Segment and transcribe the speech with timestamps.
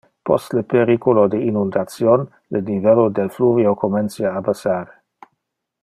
[0.27, 2.25] Post le periculo de inundation,
[2.57, 4.85] le nivello del fluvio comencia a bassar.